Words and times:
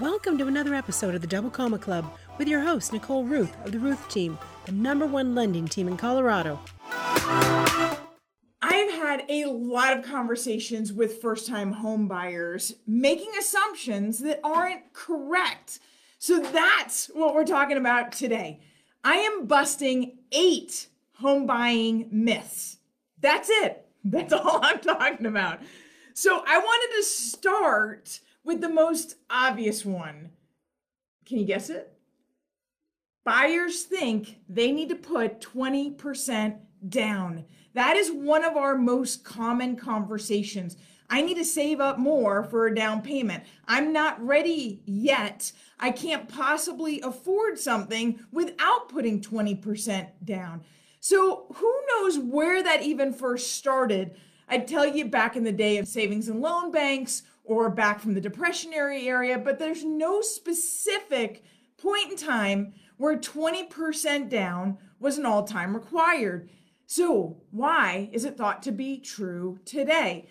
Welcome 0.00 0.38
to 0.38 0.46
another 0.46 0.74
episode 0.74 1.14
of 1.14 1.20
the 1.20 1.26
Double 1.26 1.50
Comma 1.50 1.76
Club 1.76 2.10
with 2.38 2.48
your 2.48 2.62
host, 2.62 2.90
Nicole 2.90 3.22
Rueth 3.22 3.52
of 3.66 3.72
the 3.72 3.76
Rueth 3.76 4.08
Team, 4.08 4.38
the 4.64 4.72
number 4.72 5.04
one 5.04 5.34
lending 5.34 5.68
team 5.68 5.88
in 5.88 5.98
Colorado. 5.98 6.58
I've 6.88 8.90
had 8.92 9.26
a 9.28 9.44
lot 9.44 9.98
of 9.98 10.02
conversations 10.02 10.90
with 10.90 11.20
first 11.20 11.46
time 11.46 11.72
home 11.72 12.08
buyers 12.08 12.76
making 12.86 13.30
assumptions 13.38 14.20
that 14.20 14.40
aren't 14.42 14.90
correct. 14.94 15.80
So 16.18 16.40
that's 16.40 17.10
what 17.12 17.34
we're 17.34 17.44
talking 17.44 17.76
about 17.76 18.10
today. 18.10 18.60
I 19.04 19.16
am 19.16 19.44
busting 19.44 20.16
eight 20.32 20.86
home 21.16 21.46
buying 21.46 22.08
myths. 22.10 22.78
That's 23.20 23.50
it. 23.50 23.84
That's 24.02 24.32
all 24.32 24.60
I'm 24.62 24.80
talking 24.80 25.26
about. 25.26 25.60
So 26.14 26.42
I 26.46 26.56
wanted 26.56 26.96
to 26.96 27.02
start 27.02 28.20
with 28.44 28.60
the 28.60 28.68
most 28.68 29.16
obvious 29.28 29.84
one. 29.84 30.30
Can 31.26 31.38
you 31.38 31.44
guess 31.44 31.70
it? 31.70 31.92
Buyers 33.24 33.82
think 33.82 34.40
they 34.48 34.72
need 34.72 34.88
to 34.88 34.96
put 34.96 35.40
20% 35.40 36.58
down. 36.88 37.44
That 37.74 37.96
is 37.96 38.10
one 38.10 38.44
of 38.44 38.56
our 38.56 38.76
most 38.76 39.24
common 39.24 39.76
conversations. 39.76 40.76
I 41.08 41.22
need 41.22 41.36
to 41.36 41.44
save 41.44 41.80
up 41.80 41.98
more 41.98 42.44
for 42.44 42.66
a 42.66 42.74
down 42.74 43.02
payment. 43.02 43.44
I'm 43.66 43.92
not 43.92 44.24
ready 44.24 44.82
yet. 44.86 45.52
I 45.78 45.90
can't 45.90 46.28
possibly 46.28 47.00
afford 47.00 47.58
something 47.58 48.20
without 48.32 48.88
putting 48.88 49.20
20% 49.20 50.08
down. 50.24 50.62
So, 51.00 51.46
who 51.54 51.74
knows 51.88 52.18
where 52.18 52.62
that 52.62 52.82
even 52.82 53.12
first 53.12 53.54
started? 53.54 54.16
I'd 54.48 54.68
tell 54.68 54.86
you 54.86 55.04
back 55.06 55.36
in 55.36 55.44
the 55.44 55.52
day 55.52 55.78
of 55.78 55.88
savings 55.88 56.28
and 56.28 56.40
loan 56.40 56.70
banks 56.70 57.22
or 57.50 57.68
back 57.68 57.98
from 57.98 58.14
the 58.14 58.20
depressionary 58.20 59.06
area, 59.06 59.36
but 59.36 59.58
there's 59.58 59.84
no 59.84 60.20
specific 60.20 61.42
point 61.76 62.12
in 62.12 62.16
time 62.16 62.72
where 62.96 63.18
20% 63.18 64.28
down 64.28 64.78
was 65.00 65.18
an 65.18 65.26
all 65.26 65.42
time 65.42 65.74
required. 65.74 66.48
So, 66.86 67.38
why 67.50 68.08
is 68.12 68.24
it 68.24 68.36
thought 68.36 68.62
to 68.62 68.70
be 68.70 69.00
true 69.00 69.58
today? 69.64 70.28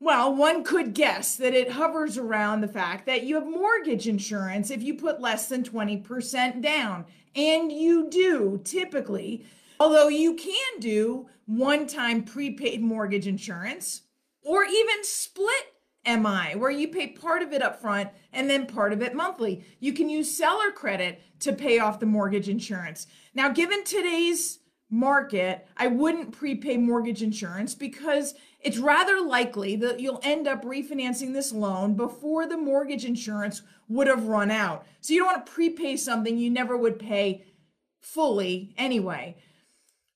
Well, 0.00 0.34
one 0.34 0.64
could 0.64 0.92
guess 0.92 1.36
that 1.36 1.54
it 1.54 1.70
hovers 1.70 2.18
around 2.18 2.62
the 2.62 2.68
fact 2.68 3.06
that 3.06 3.22
you 3.22 3.36
have 3.36 3.46
mortgage 3.46 4.08
insurance 4.08 4.72
if 4.72 4.82
you 4.82 4.94
put 4.94 5.20
less 5.20 5.48
than 5.48 5.62
20% 5.62 6.60
down. 6.60 7.04
And 7.36 7.70
you 7.70 8.10
do 8.10 8.60
typically, 8.64 9.44
although 9.78 10.08
you 10.08 10.34
can 10.34 10.80
do 10.80 11.28
one 11.46 11.86
time 11.86 12.24
prepaid 12.24 12.82
mortgage 12.82 13.28
insurance 13.28 14.02
or 14.42 14.64
even 14.64 15.04
split 15.04 15.69
MI, 16.06 16.54
where 16.56 16.70
you 16.70 16.88
pay 16.88 17.08
part 17.08 17.42
of 17.42 17.52
it 17.52 17.62
up 17.62 17.80
front 17.80 18.10
and 18.32 18.48
then 18.48 18.66
part 18.66 18.92
of 18.92 19.02
it 19.02 19.14
monthly. 19.14 19.64
You 19.80 19.92
can 19.92 20.08
use 20.08 20.34
seller 20.34 20.70
credit 20.70 21.20
to 21.40 21.52
pay 21.52 21.78
off 21.78 22.00
the 22.00 22.06
mortgage 22.06 22.48
insurance. 22.48 23.06
Now, 23.34 23.50
given 23.50 23.84
today's 23.84 24.60
market, 24.90 25.66
I 25.76 25.86
wouldn't 25.86 26.32
prepay 26.32 26.76
mortgage 26.76 27.22
insurance 27.22 27.74
because 27.74 28.34
it's 28.60 28.78
rather 28.78 29.20
likely 29.20 29.76
that 29.76 30.00
you'll 30.00 30.20
end 30.22 30.48
up 30.48 30.64
refinancing 30.64 31.32
this 31.32 31.52
loan 31.52 31.94
before 31.94 32.46
the 32.46 32.56
mortgage 32.56 33.04
insurance 33.04 33.62
would 33.88 34.06
have 34.06 34.26
run 34.26 34.50
out. 34.50 34.86
So 35.00 35.12
you 35.12 35.20
don't 35.20 35.34
want 35.34 35.46
to 35.46 35.52
prepay 35.52 35.96
something 35.96 36.36
you 36.36 36.50
never 36.50 36.76
would 36.76 36.98
pay 36.98 37.44
fully 38.00 38.74
anyway. 38.76 39.36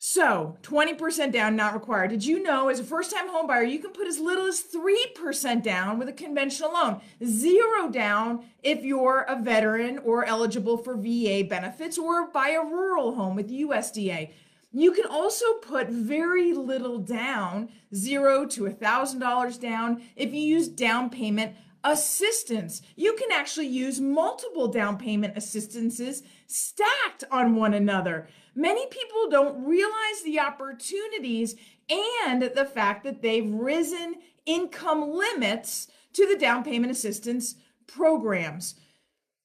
So 0.07 0.59
20% 0.61 1.33
down, 1.33 1.57
not 1.57 1.73
required. 1.73 2.11
Did 2.11 2.27
you 2.27 2.43
know 2.43 2.69
as 2.69 2.79
a 2.79 2.85
first 2.85 3.11
time 3.11 3.27
home 3.27 3.47
buyer, 3.47 3.63
you 3.63 3.79
can 3.79 3.91
put 3.91 4.07
as 4.07 4.21
little 4.21 4.45
as 4.45 4.63
3% 4.63 5.63
down 5.63 5.99
with 5.99 6.11
a 6.11 6.13
conventional 6.13 6.75
loan, 6.75 7.01
zero 7.25 7.89
down 7.89 8.45
if 8.63 8.85
you're 8.85 9.23
a 9.23 9.41
veteran 9.41 9.97
or 10.05 10.27
eligible 10.27 10.77
for 10.77 10.95
VA 10.95 11.43
benefits 11.49 11.97
or 11.97 12.27
buy 12.27 12.51
a 12.51 12.61
rural 12.63 13.15
home 13.15 13.35
with 13.35 13.51
USDA. 13.51 14.31
You 14.73 14.93
can 14.93 15.07
also 15.07 15.55
put 15.55 15.89
very 15.89 16.53
little 16.53 16.99
down, 16.99 17.71
zero 17.95 18.45
to 18.49 18.67
a 18.67 18.73
thousand 18.73 19.21
dollars 19.21 19.57
down, 19.57 20.03
if 20.17 20.35
you 20.35 20.43
use 20.43 20.69
down 20.69 21.09
payment 21.09 21.57
assistance. 21.83 22.83
You 22.95 23.15
can 23.15 23.33
actually 23.33 23.69
use 23.69 24.03
multiple 24.03 24.69
down 24.69 24.99
payment 24.99 25.35
assistances 25.35 26.23
stacked 26.47 27.25
on 27.31 27.57
one 27.57 27.73
another. 27.73 28.29
Many 28.55 28.87
people 28.87 29.29
don't 29.31 29.67
realize 29.67 30.23
the 30.25 30.41
opportunities 30.41 31.57
and 31.91 32.43
the 32.43 32.65
fact 32.65 33.05
that 33.05 33.21
they've 33.21 33.51
risen 33.51 34.17
income 34.47 35.11
limits 35.11 35.89
to 36.13 36.27
the 36.27 36.39
down 36.39 36.63
payment 36.65 36.93
assistance 36.93 37.57
programs. 37.87 38.77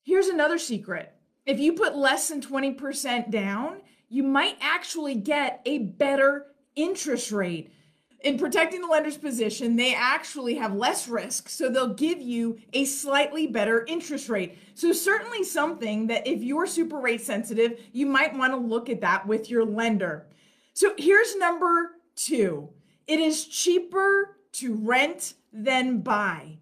Here's 0.03 0.27
another 0.27 0.57
secret. 0.57 1.13
If 1.45 1.59
you 1.59 1.73
put 1.73 1.95
less 1.95 2.29
than 2.29 2.41
20% 2.41 3.31
down, 3.31 3.81
you 4.07 4.23
might 4.23 4.57
actually 4.61 5.15
get 5.15 5.61
a 5.65 5.79
better 5.79 6.47
interest 6.75 7.31
rate 7.31 7.73
in 8.21 8.37
protecting 8.37 8.81
the 8.81 8.87
lender's 8.87 9.17
position, 9.17 9.75
they 9.75 9.95
actually 9.95 10.55
have 10.55 10.73
less 10.73 11.07
risk, 11.07 11.47
so 11.47 11.69
they'll 11.69 11.93
give 11.93 12.21
you 12.21 12.59
a 12.73 12.83
slightly 12.85 13.47
better 13.47 13.85
interest 13.85 14.27
rate. 14.27 14.57
So, 14.75 14.91
certainly 14.91 15.43
something 15.43 16.07
that 16.07 16.27
if 16.27 16.41
you're 16.41 16.67
super 16.67 16.99
rate 16.99 17.21
sensitive, 17.21 17.79
you 17.93 18.05
might 18.05 18.37
want 18.37 18.53
to 18.53 18.57
look 18.57 18.89
at 18.89 19.01
that 19.01 19.25
with 19.25 19.49
your 19.49 19.63
lender. 19.63 20.27
So, 20.73 20.93
here's 20.97 21.35
number 21.37 21.91
two 22.15 22.69
it 23.07 23.19
is 23.19 23.45
cheaper 23.45 24.37
to 24.53 24.75
rent 24.75 25.33
than 25.53 26.01
buy. 26.01 26.57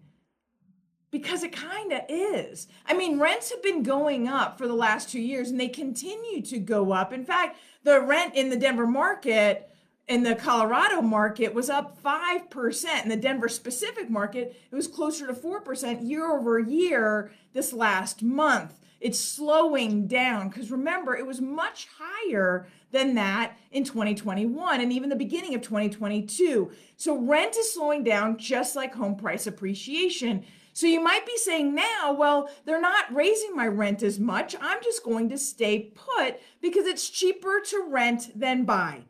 Because 1.10 1.42
it 1.42 1.52
kind 1.52 1.92
of 1.92 2.02
is. 2.08 2.68
I 2.86 2.92
mean, 2.92 3.18
rents 3.18 3.50
have 3.50 3.62
been 3.62 3.82
going 3.82 4.28
up 4.28 4.58
for 4.58 4.68
the 4.68 4.74
last 4.74 5.08
two 5.08 5.20
years 5.20 5.50
and 5.50 5.58
they 5.58 5.68
continue 5.68 6.42
to 6.42 6.58
go 6.58 6.92
up. 6.92 7.14
In 7.14 7.24
fact, 7.24 7.56
the 7.82 7.98
rent 8.00 8.34
in 8.34 8.50
the 8.50 8.58
Denver 8.58 8.86
market 8.86 9.67
in 10.08 10.22
the 10.22 10.34
Colorado 10.34 11.02
market 11.02 11.52
was 11.52 11.68
up 11.68 12.02
5%. 12.02 13.02
In 13.02 13.08
the 13.08 13.16
Denver 13.16 13.48
specific 13.48 14.08
market, 14.08 14.56
it 14.70 14.74
was 14.74 14.88
closer 14.88 15.26
to 15.26 15.34
4% 15.34 16.08
year 16.08 16.32
over 16.32 16.58
year 16.58 17.30
this 17.52 17.72
last 17.72 18.22
month. 18.22 18.74
It's 19.00 19.20
slowing 19.20 20.08
down 20.08 20.48
because 20.48 20.70
remember, 20.72 21.14
it 21.14 21.26
was 21.26 21.40
much 21.40 21.88
higher 21.98 22.66
than 22.90 23.14
that 23.14 23.56
in 23.70 23.84
2021 23.84 24.80
and 24.80 24.92
even 24.92 25.08
the 25.08 25.14
beginning 25.14 25.54
of 25.54 25.62
2022. 25.62 26.72
So 26.96 27.16
rent 27.16 27.56
is 27.56 27.72
slowing 27.72 28.02
down 28.02 28.38
just 28.38 28.74
like 28.74 28.94
home 28.94 29.14
price 29.14 29.46
appreciation. 29.46 30.44
So 30.72 30.86
you 30.86 31.02
might 31.02 31.26
be 31.26 31.36
saying 31.36 31.74
now, 31.74 32.12
well, 32.12 32.48
they're 32.64 32.80
not 32.80 33.14
raising 33.14 33.54
my 33.54 33.68
rent 33.68 34.02
as 34.02 34.18
much. 34.18 34.56
I'm 34.60 34.82
just 34.82 35.04
going 35.04 35.28
to 35.28 35.38
stay 35.38 35.92
put 35.94 36.40
because 36.60 36.86
it's 36.86 37.08
cheaper 37.10 37.60
to 37.66 37.86
rent 37.88 38.30
than 38.34 38.64
buy. 38.64 39.02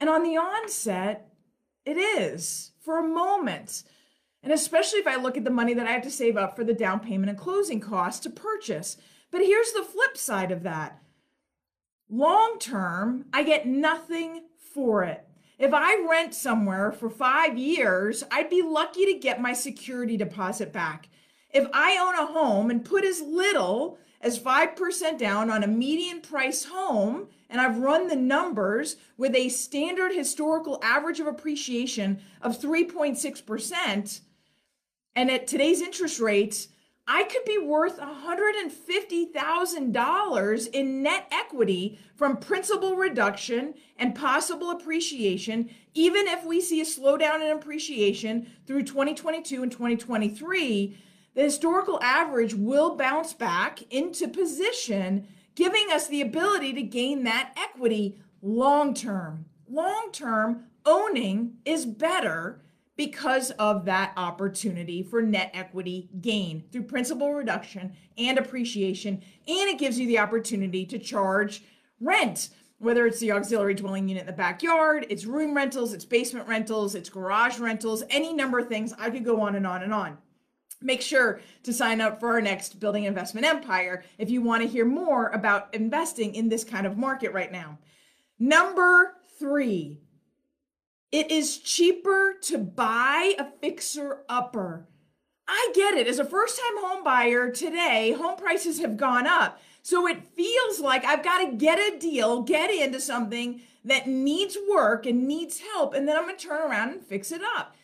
And 0.00 0.10
on 0.10 0.22
the 0.22 0.36
onset, 0.36 1.28
it 1.84 1.96
is 1.96 2.72
for 2.80 2.98
a 2.98 3.08
moment. 3.08 3.82
And 4.42 4.52
especially 4.52 4.98
if 4.98 5.06
I 5.06 5.16
look 5.16 5.36
at 5.36 5.44
the 5.44 5.50
money 5.50 5.74
that 5.74 5.86
I 5.86 5.92
have 5.92 6.02
to 6.02 6.10
save 6.10 6.36
up 6.36 6.54
for 6.54 6.64
the 6.64 6.74
down 6.74 7.00
payment 7.00 7.30
and 7.30 7.38
closing 7.38 7.80
costs 7.80 8.20
to 8.20 8.30
purchase. 8.30 8.96
But 9.30 9.40
here's 9.40 9.72
the 9.72 9.82
flip 9.82 10.16
side 10.16 10.52
of 10.52 10.62
that 10.62 11.00
long 12.10 12.58
term, 12.58 13.24
I 13.32 13.42
get 13.42 13.66
nothing 13.66 14.42
for 14.72 15.04
it. 15.04 15.26
If 15.58 15.72
I 15.72 16.04
rent 16.08 16.34
somewhere 16.34 16.92
for 16.92 17.08
five 17.08 17.56
years, 17.56 18.24
I'd 18.30 18.50
be 18.50 18.62
lucky 18.62 19.06
to 19.06 19.18
get 19.18 19.40
my 19.40 19.52
security 19.52 20.16
deposit 20.16 20.72
back. 20.72 21.08
If 21.50 21.66
I 21.72 21.96
own 21.96 22.14
a 22.16 22.32
home 22.32 22.70
and 22.70 22.84
put 22.84 23.04
as 23.04 23.22
little 23.22 23.98
as 24.24 24.40
5% 24.40 25.18
down 25.18 25.50
on 25.50 25.62
a 25.62 25.68
median 25.68 26.22
price 26.22 26.64
home, 26.64 27.28
and 27.50 27.60
I've 27.60 27.76
run 27.76 28.08
the 28.08 28.16
numbers 28.16 28.96
with 29.18 29.36
a 29.36 29.50
standard 29.50 30.12
historical 30.12 30.80
average 30.82 31.20
of 31.20 31.26
appreciation 31.26 32.22
of 32.40 32.58
3.6%, 32.58 34.20
and 35.14 35.30
at 35.30 35.46
today's 35.46 35.82
interest 35.82 36.20
rates, 36.20 36.68
I 37.06 37.24
could 37.24 37.44
be 37.44 37.58
worth 37.58 37.98
$150,000 37.98 40.68
in 40.72 41.02
net 41.02 41.28
equity 41.30 41.98
from 42.16 42.38
principal 42.38 42.96
reduction 42.96 43.74
and 43.98 44.14
possible 44.14 44.70
appreciation, 44.70 45.68
even 45.92 46.26
if 46.26 46.46
we 46.46 46.62
see 46.62 46.80
a 46.80 46.84
slowdown 46.84 47.44
in 47.44 47.54
appreciation 47.54 48.46
through 48.66 48.84
2022 48.84 49.62
and 49.62 49.70
2023 49.70 50.96
the 51.34 51.42
historical 51.42 52.00
average 52.02 52.54
will 52.54 52.96
bounce 52.96 53.34
back 53.34 53.82
into 53.92 54.28
position, 54.28 55.26
giving 55.54 55.86
us 55.90 56.06
the 56.06 56.20
ability 56.20 56.72
to 56.74 56.82
gain 56.82 57.24
that 57.24 57.52
equity 57.56 58.18
long 58.40 58.94
term. 58.94 59.46
Long 59.68 60.10
term, 60.12 60.64
owning 60.86 61.54
is 61.64 61.86
better 61.86 62.60
because 62.96 63.50
of 63.52 63.84
that 63.86 64.12
opportunity 64.16 65.02
for 65.02 65.20
net 65.20 65.50
equity 65.52 66.08
gain 66.20 66.64
through 66.70 66.84
principal 66.84 67.32
reduction 67.34 67.96
and 68.16 68.38
appreciation. 68.38 69.14
And 69.48 69.68
it 69.68 69.78
gives 69.78 69.98
you 69.98 70.06
the 70.06 70.20
opportunity 70.20 70.86
to 70.86 70.98
charge 70.98 71.64
rent, 72.00 72.50
whether 72.78 73.06
it's 73.06 73.18
the 73.18 73.32
auxiliary 73.32 73.74
dwelling 73.74 74.08
unit 74.08 74.22
in 74.22 74.26
the 74.26 74.32
backyard, 74.32 75.06
it's 75.08 75.24
room 75.24 75.56
rentals, 75.56 75.92
it's 75.92 76.04
basement 76.04 76.46
rentals, 76.46 76.94
it's 76.94 77.08
garage 77.08 77.58
rentals, 77.58 78.04
any 78.10 78.32
number 78.32 78.60
of 78.60 78.68
things. 78.68 78.92
I 78.98 79.10
could 79.10 79.24
go 79.24 79.40
on 79.40 79.56
and 79.56 79.66
on 79.66 79.82
and 79.82 79.92
on. 79.92 80.18
Make 80.84 81.00
sure 81.00 81.40
to 81.62 81.72
sign 81.72 82.02
up 82.02 82.20
for 82.20 82.28
our 82.28 82.42
next 82.42 82.78
Building 82.78 83.04
Investment 83.04 83.46
Empire 83.46 84.04
if 84.18 84.28
you 84.28 84.42
want 84.42 84.62
to 84.62 84.68
hear 84.68 84.84
more 84.84 85.28
about 85.28 85.74
investing 85.74 86.34
in 86.34 86.50
this 86.50 86.62
kind 86.62 86.86
of 86.86 86.98
market 86.98 87.32
right 87.32 87.50
now. 87.50 87.78
Number 88.38 89.14
three, 89.38 90.02
it 91.10 91.30
is 91.30 91.58
cheaper 91.58 92.34
to 92.42 92.58
buy 92.58 93.34
a 93.38 93.46
fixer 93.62 94.24
upper. 94.28 94.86
I 95.48 95.72
get 95.74 95.94
it. 95.94 96.06
As 96.06 96.18
a 96.18 96.24
first 96.24 96.60
time 96.60 96.84
home 96.84 97.02
buyer 97.02 97.50
today, 97.50 98.12
home 98.12 98.36
prices 98.36 98.80
have 98.80 98.98
gone 98.98 99.26
up. 99.26 99.60
So 99.80 100.06
it 100.06 100.34
feels 100.34 100.80
like 100.80 101.04
I've 101.06 101.24
got 101.24 101.44
to 101.44 101.56
get 101.56 101.78
a 101.78 101.98
deal, 101.98 102.42
get 102.42 102.70
into 102.70 103.00
something 103.00 103.62
that 103.86 104.06
needs 104.06 104.56
work 104.70 105.06
and 105.06 105.26
needs 105.26 105.60
help, 105.60 105.94
and 105.94 106.06
then 106.06 106.16
I'm 106.16 106.24
going 106.24 106.36
to 106.36 106.46
turn 106.46 106.70
around 106.70 106.90
and 106.90 107.02
fix 107.02 107.32
it 107.32 107.42
up. 107.56 107.74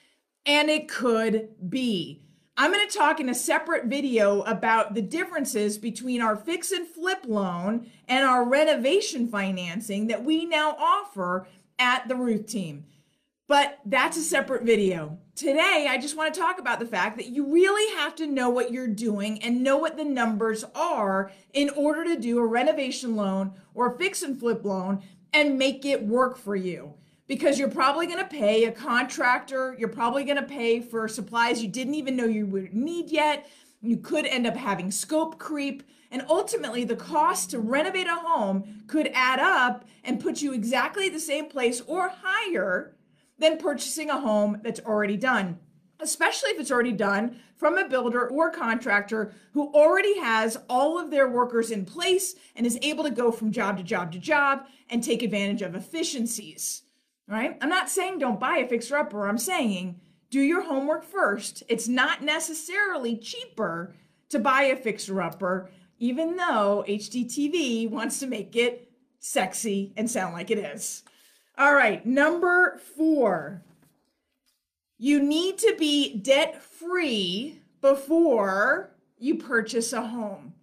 And 0.45 0.69
it 0.69 0.89
could 0.89 1.71
be. 1.71 2.23
I'm 2.57 2.73
going 2.73 2.87
to 2.87 2.99
talk 2.99 3.21
in 3.21 3.29
a 3.29 3.35
separate 3.35 3.87
video 3.87 4.43
about 4.43 4.95
the 4.95 5.03
differences 5.03 5.79
between 5.79 6.21
our 6.21 6.37
fix 6.37 6.73
and 6.73 6.87
flip 6.87 7.25
loan 7.27 7.91
and 8.07 8.25
our 8.25 8.45
renovation 8.45 9.29
financing 9.29 10.09
that 10.09 10.25
we 10.25 10.45
now 10.45 10.77
offer 10.79 11.47
at 11.79 12.07
the 12.09 12.15
Rueth 12.15 12.49
team. 12.49 12.85
But 13.49 13.79
that's 13.85 14.17
a 14.17 14.23
separate 14.23 14.63
video. 14.63 15.19
Today, 15.35 15.87
I 15.89 15.99
just 15.99 16.17
want 16.17 16.35
to 16.35 16.41
talk 16.41 16.61
about 16.61 16.79
the 16.79 16.87
fact 16.87 17.17
that 17.17 17.29
you 17.29 17.51
really 17.53 17.97
have 17.97 18.15
to 18.17 18.27
know 18.27 18.51
what 18.51 18.71
you're 18.71 18.87
doing 18.87 19.43
and 19.43 19.65
know 19.65 19.79
what 19.79 19.97
the 19.97 20.05
numbers 20.05 20.65
are 20.75 21.33
in 21.53 21.71
order 21.71 22.05
to 22.05 22.21
do 22.21 22.39
a 22.39 22.47
renovation 22.47 23.17
loan 23.17 23.55
or 23.75 23.95
a 23.95 23.99
fix 23.99 24.23
and 24.23 24.39
flip 24.39 24.65
loan 24.65 25.03
and 25.33 25.59
make 25.59 25.85
it 25.85 26.07
work 26.07 26.37
for 26.37 26.55
you 26.55 26.95
because 27.31 27.61
you're 27.61 27.71
probably 27.71 28.09
going 28.09 28.19
to 28.19 28.25
pay 28.25 28.65
a 28.65 28.73
contractor, 28.73 29.77
you're 29.79 29.89
probably 29.89 30.25
going 30.25 30.37
to 30.37 30.43
pay 30.43 30.81
for 30.81 31.07
supplies 31.07 31.63
you 31.63 31.69
didn't 31.69 31.95
even 31.95 32.17
know 32.17 32.25
you 32.25 32.45
would 32.45 32.75
need 32.75 33.09
yet. 33.09 33.49
You 33.81 33.99
could 33.99 34.27
end 34.27 34.49
up 34.49 34.57
having 34.57 34.91
scope 34.91 35.39
creep. 35.39 35.85
And 36.11 36.25
ultimately, 36.29 36.83
the 36.83 36.97
cost 36.97 37.51
to 37.51 37.61
renovate 37.61 38.09
a 38.09 38.17
home 38.17 38.83
could 38.89 39.13
add 39.15 39.39
up 39.39 39.85
and 40.03 40.19
put 40.19 40.43
you 40.43 40.53
exactly 40.53 41.09
the 41.09 41.21
same 41.21 41.47
place 41.47 41.81
or 41.83 42.11
higher 42.21 42.97
than 43.39 43.59
purchasing 43.59 44.11
a 44.11 44.21
home 44.21 44.59
that's 44.65 44.81
already 44.81 45.17
done, 45.17 45.61
especially 46.01 46.51
if 46.51 46.59
it's 46.59 46.73
already 46.73 46.91
done 46.91 47.39
from 47.55 47.79
a 47.79 47.89
builder 47.89 48.29
or 48.29 48.51
contractor 48.51 49.33
who 49.53 49.73
already 49.73 50.19
has 50.19 50.59
all 50.69 50.99
of 50.99 51.13
their 51.13 51.29
workers 51.29 51.71
in 51.71 51.85
place 51.85 52.35
and 52.57 52.67
is 52.67 52.77
able 52.83 53.05
to 53.05 53.11
go 53.13 53.31
from 53.31 53.53
job 53.53 53.77
to 53.77 53.85
job 53.85 54.11
to 54.11 54.19
job 54.19 54.67
and 54.89 55.05
take 55.05 55.23
advantage 55.23 55.63
of 55.63 55.77
efficiencies 55.77 56.83
right? 57.31 57.57
I'm 57.61 57.69
not 57.69 57.89
saying 57.89 58.19
don't 58.19 58.41
buy 58.41 58.59
a 58.59 58.69
fixer 58.69 58.97
upper. 58.97 59.27
I'm 59.29 59.39
saying 59.39 60.01
do 60.31 60.41
your 60.41 60.63
homework 60.63 61.05
first. 61.05 61.63
It's 61.69 61.89
not 61.89 62.23
necessarily 62.23 63.17
cheaper 63.17 63.95
to 64.29 64.39
buy 64.39 64.63
a 64.63 64.77
fixer 64.77 65.21
upper, 65.23 65.71
even 65.99 66.37
though 66.37 66.85
HGTV 66.89 67.91
wants 67.91 68.21
to 68.21 68.27
make 68.27 68.57
it 68.57 68.93
sexy 69.19 69.93
and 69.97 70.11
sound 70.11 70.35
like 70.35 70.51
it 70.51 70.59
is. 70.59 71.03
All 71.59 71.75
right, 71.75 72.05
number 72.05 72.81
four. 72.97 73.63
You 74.99 75.23
need 75.23 75.59
to 75.59 75.75
be 75.79 76.17
debt 76.17 76.63
free 76.63 77.61
before 77.81 78.91
you 79.19 79.37
purchase 79.37 79.93
a 79.93 80.03
home. 80.07 80.55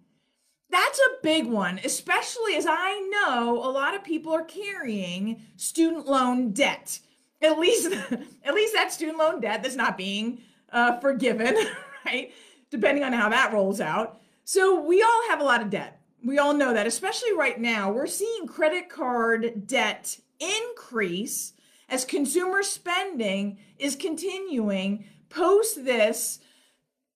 That's 0.70 0.98
a 0.98 1.22
big 1.22 1.46
one, 1.46 1.80
especially 1.82 2.54
as 2.54 2.66
I 2.68 3.00
know 3.10 3.56
a 3.56 3.70
lot 3.70 3.94
of 3.94 4.04
people 4.04 4.32
are 4.34 4.44
carrying 4.44 5.42
student 5.56 6.06
loan 6.06 6.52
debt. 6.52 7.00
At 7.40 7.58
least, 7.58 7.92
at 8.44 8.54
least 8.54 8.74
that 8.74 8.92
student 8.92 9.18
loan 9.18 9.40
debt 9.40 9.62
that's 9.62 9.76
not 9.76 9.96
being 9.96 10.40
uh, 10.72 10.98
forgiven, 11.00 11.56
right? 12.06 12.32
Depending 12.70 13.04
on 13.04 13.12
how 13.12 13.28
that 13.30 13.52
rolls 13.52 13.80
out. 13.80 14.20
So 14.44 14.80
we 14.80 15.02
all 15.02 15.28
have 15.28 15.40
a 15.40 15.44
lot 15.44 15.62
of 15.62 15.70
debt. 15.70 16.00
We 16.24 16.38
all 16.38 16.52
know 16.52 16.74
that, 16.74 16.86
especially 16.86 17.32
right 17.32 17.58
now. 17.58 17.90
We're 17.90 18.06
seeing 18.06 18.46
credit 18.46 18.88
card 18.88 19.66
debt 19.66 20.18
increase 20.40 21.52
as 21.88 22.04
consumer 22.04 22.62
spending 22.62 23.58
is 23.78 23.96
continuing 23.96 25.04
post 25.28 25.84
this 25.84 26.40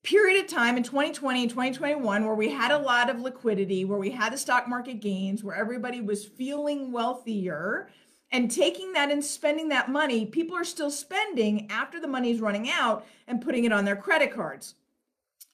period 0.03 0.45
of 0.45 0.51
time 0.51 0.77
in 0.77 0.83
2020 0.83 1.43
and 1.43 1.51
2021 1.51 2.25
where 2.25 2.35
we 2.35 2.51
had 2.51 2.71
a 2.71 2.79
lot 2.79 3.09
of 3.09 3.21
liquidity, 3.21 3.85
where 3.85 3.99
we 3.99 4.11
had 4.11 4.33
the 4.33 4.39
stock 4.39 4.69
market 4.69 5.01
gains, 5.01 5.45
where 5.45 5.55
everybody 5.55 6.01
was 6.01 6.25
feeling 6.25 6.91
wealthier 6.91 7.89
and 8.33 8.51
taking 8.51 8.95
that 8.95 9.11
and 9.11 9.25
spending 9.25 9.69
that 9.69 9.91
money, 9.91 10.27
people 10.27 10.57
are 10.57 10.65
still 10.65 10.91
spending 10.91 11.71
after 11.71 12.01
the 12.01 12.09
money's 12.09 12.41
running 12.41 12.69
out 12.71 13.07
and 13.29 13.43
putting 13.43 13.65
it 13.65 13.73
on 13.73 13.85
their 13.85 13.97
credit 13.97 14.33
cards. 14.33 14.75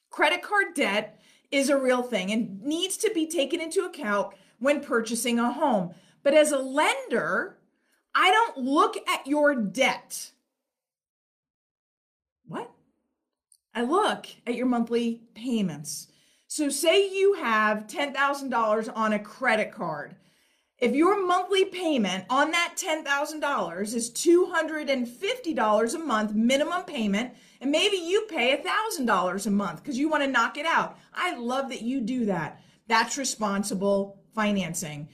Credit 0.09 0.41
card 0.41 0.73
debt 0.73 1.19
is 1.51 1.69
a 1.69 1.77
real 1.77 2.01
thing 2.01 2.31
and 2.31 2.61
needs 2.63 2.97
to 2.97 3.11
be 3.13 3.27
taken 3.27 3.59
into 3.59 3.85
account 3.85 4.33
when 4.59 4.81
purchasing 4.81 5.39
a 5.39 5.51
home. 5.51 5.93
But 6.23 6.33
as 6.33 6.51
a 6.51 6.57
lender, 6.57 7.57
I 8.15 8.31
don't 8.31 8.57
look 8.57 8.97
at 9.07 9.27
your 9.27 9.55
debt. 9.55 10.31
What? 12.47 12.71
I 13.73 13.83
look 13.83 14.27
at 14.47 14.55
your 14.55 14.65
monthly 14.65 15.21
payments. 15.35 16.07
So, 16.47 16.69
say 16.69 17.07
you 17.07 17.33
have 17.33 17.87
$10,000 17.87 18.91
on 18.95 19.13
a 19.13 19.19
credit 19.19 19.71
card. 19.71 20.15
If 20.79 20.95
your 20.95 21.25
monthly 21.25 21.65
payment 21.65 22.25
on 22.29 22.51
that 22.51 22.75
$10,000 22.77 23.93
is 23.93 24.11
$250 24.11 25.95
a 25.95 25.99
month 25.99 26.33
minimum 26.33 26.83
payment, 26.83 27.33
and 27.61 27.69
maybe 27.69 27.97
you 27.97 28.25
pay 28.29 28.57
$1,000 28.57 29.45
a 29.45 29.51
month 29.51 29.83
because 29.83 29.99
you 29.99 30.09
want 30.09 30.23
to 30.23 30.29
knock 30.29 30.57
it 30.57 30.65
out. 30.65 30.97
I 31.13 31.35
love 31.35 31.69
that 31.69 31.81
you 31.81 31.99
do 31.99 32.25
that. 32.25 32.61
That's 32.87 33.17
responsible 33.17 34.21
financing. 34.33 35.09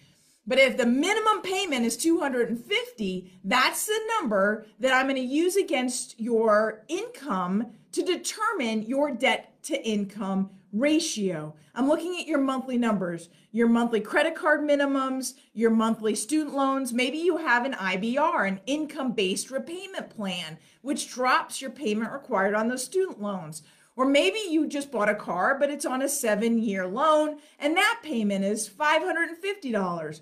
But 0.47 0.59
if 0.59 0.77
the 0.77 0.85
minimum 0.85 1.41
payment 1.41 1.85
is 1.85 1.97
250, 1.97 3.39
that's 3.43 3.87
the 3.87 3.99
number 4.19 4.65
that 4.79 4.93
I'm 4.93 5.07
going 5.07 5.15
to 5.15 5.21
use 5.21 5.55
against 5.55 6.19
your 6.19 6.83
income 6.87 7.71
to 7.93 8.03
determine 8.03 8.83
your 8.83 9.11
debt 9.11 9.61
to 9.63 9.83
income 9.83 10.51
ratio. 10.71 11.55
I'm 11.73 11.87
looking 11.87 12.19
at 12.19 12.27
your 12.27 12.39
monthly 12.39 12.77
numbers, 12.77 13.29
your 13.51 13.67
monthly 13.67 14.01
credit 14.01 14.35
card 14.35 14.61
minimums, 14.61 15.33
your 15.53 15.71
monthly 15.71 16.13
student 16.13 16.55
loans. 16.55 16.93
Maybe 16.93 17.17
you 17.17 17.37
have 17.37 17.65
an 17.65 17.73
IBR, 17.73 18.47
an 18.47 18.59
income 18.67 19.13
based 19.13 19.49
repayment 19.49 20.09
plan, 20.09 20.57
which 20.81 21.09
drops 21.09 21.61
your 21.61 21.71
payment 21.71 22.11
required 22.11 22.53
on 22.53 22.67
those 22.67 22.83
student 22.83 23.21
loans. 23.21 23.63
Or 23.95 24.05
maybe 24.05 24.39
you 24.49 24.67
just 24.67 24.91
bought 24.91 25.09
a 25.09 25.15
car, 25.15 25.57
but 25.57 25.69
it's 25.69 25.85
on 25.85 26.01
a 26.01 26.09
seven 26.09 26.61
year 26.61 26.85
loan 26.85 27.39
and 27.57 27.77
that 27.77 28.01
payment 28.03 28.43
is 28.43 28.69
$550. 28.69 30.21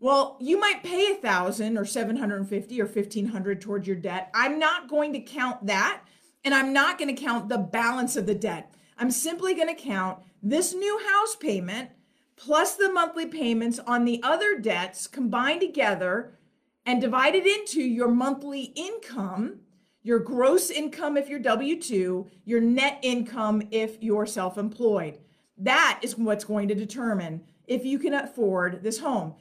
Well, 0.00 0.36
you 0.40 0.60
might 0.60 0.84
pay 0.84 1.12
a 1.12 1.16
thousand 1.16 1.76
or 1.76 1.84
750 1.84 2.80
or 2.80 2.86
1500 2.86 3.60
towards 3.60 3.86
your 3.86 3.96
debt. 3.96 4.30
I'm 4.32 4.58
not 4.58 4.88
going 4.88 5.12
to 5.12 5.20
count 5.20 5.66
that. 5.66 6.02
And 6.44 6.54
I'm 6.54 6.72
not 6.72 6.98
going 6.98 7.14
to 7.14 7.20
count 7.20 7.48
the 7.48 7.58
balance 7.58 8.16
of 8.16 8.26
the 8.26 8.34
debt. 8.34 8.72
I'm 8.96 9.10
simply 9.10 9.54
going 9.54 9.68
to 9.68 9.80
count 9.80 10.20
this 10.42 10.72
new 10.72 11.00
house 11.06 11.34
payment 11.36 11.90
plus 12.36 12.76
the 12.76 12.92
monthly 12.92 13.26
payments 13.26 13.80
on 13.80 14.04
the 14.04 14.20
other 14.22 14.58
debts 14.58 15.08
combined 15.08 15.60
together 15.60 16.38
and 16.86 17.00
divided 17.00 17.44
into 17.44 17.82
your 17.82 18.08
monthly 18.08 18.72
income, 18.76 19.58
your 20.02 20.20
gross 20.20 20.70
income 20.70 21.16
if 21.16 21.28
you're 21.28 21.40
W 21.40 21.80
2, 21.80 22.26
your 22.44 22.60
net 22.60 22.98
income 23.02 23.62
if 23.70 24.00
you're 24.00 24.26
self 24.26 24.56
employed. 24.56 25.18
That 25.58 25.98
is 26.02 26.16
what's 26.16 26.44
going 26.44 26.68
to 26.68 26.74
determine 26.74 27.42
if 27.66 27.84
you 27.84 27.98
can 27.98 28.14
afford 28.14 28.82
this 28.82 29.00
home. 29.00 29.34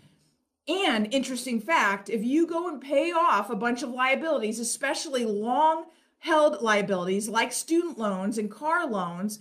And 0.68 1.14
interesting 1.14 1.62
fact 1.62 2.10
if 2.10 2.24
you 2.24 2.46
go 2.46 2.68
and 2.68 2.82
pay 2.82 3.12
off 3.12 3.50
a 3.50 3.56
bunch 3.56 3.84
of 3.84 3.90
liabilities, 3.90 4.60
especially 4.60 5.26
long 5.26 5.86
held 6.20 6.62
liabilities 6.62 7.30
like 7.30 7.54
student 7.54 7.98
loans 7.98 8.38
and 8.38 8.52
car 8.52 8.86
loans, 8.88 9.40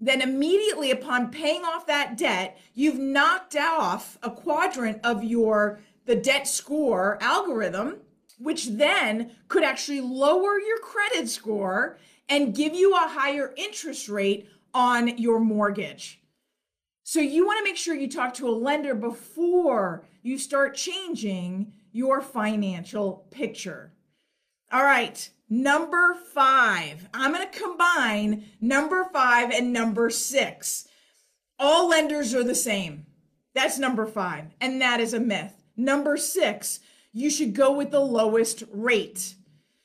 then 0.00 0.20
immediately 0.20 0.90
upon 0.90 1.30
paying 1.30 1.64
off 1.64 1.86
that 1.86 2.16
debt, 2.16 2.58
you've 2.74 2.98
knocked 2.98 3.56
off 3.56 4.18
a 4.22 4.30
quadrant 4.30 5.00
of 5.04 5.22
your 5.22 5.80
the 6.04 6.16
debt 6.16 6.46
score 6.46 7.18
algorithm, 7.20 7.96
which 8.38 8.66
then 8.66 9.32
could 9.48 9.64
actually 9.64 10.00
lower 10.00 10.60
your 10.60 10.78
credit 10.78 11.28
score 11.28 11.98
and 12.28 12.54
give 12.54 12.74
you 12.74 12.94
a 12.94 13.08
higher 13.08 13.52
interest 13.56 14.08
rate 14.08 14.48
on 14.74 15.16
your 15.18 15.40
mortgage. 15.40 16.20
So 17.02 17.20
you 17.20 17.46
want 17.46 17.58
to 17.58 17.64
make 17.64 17.76
sure 17.76 17.94
you 17.94 18.10
talk 18.10 18.34
to 18.34 18.48
a 18.48 18.50
lender 18.50 18.94
before 18.94 20.04
you 20.26 20.38
start 20.38 20.74
changing 20.74 21.72
your 21.92 22.20
financial 22.20 23.26
picture. 23.30 23.92
All 24.72 24.82
right, 24.82 25.30
number 25.48 26.14
five. 26.34 27.08
I'm 27.14 27.32
going 27.32 27.48
to 27.48 27.58
combine 27.58 28.46
number 28.60 29.08
five 29.12 29.52
and 29.52 29.72
number 29.72 30.10
six. 30.10 30.88
All 31.58 31.88
lenders 31.88 32.34
are 32.34 32.42
the 32.42 32.56
same. 32.56 33.06
That's 33.54 33.78
number 33.78 34.04
five, 34.04 34.46
and 34.60 34.80
that 34.82 34.98
is 34.98 35.14
a 35.14 35.20
myth. 35.20 35.62
Number 35.76 36.16
six, 36.16 36.80
you 37.12 37.30
should 37.30 37.54
go 37.54 37.72
with 37.72 37.92
the 37.92 38.00
lowest 38.00 38.64
rate. 38.72 39.36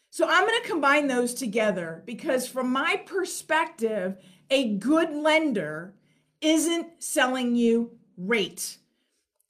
So 0.09 0.27
I'm 0.27 0.45
going 0.45 0.61
to 0.61 0.67
combine 0.67 1.07
those 1.07 1.33
together 1.33 2.03
because, 2.05 2.47
from 2.47 2.71
my 2.71 3.01
perspective, 3.05 4.17
A 4.49 4.73
good 4.73 5.15
lender 5.15 5.93
isn't 6.41 7.01
selling 7.01 7.55
you 7.55 7.91
rate. 8.17 8.77